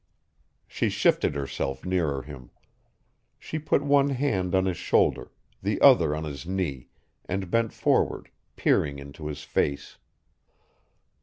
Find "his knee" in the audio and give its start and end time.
6.23-6.87